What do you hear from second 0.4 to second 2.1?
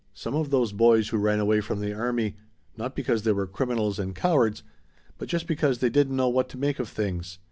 those boys who ran away from the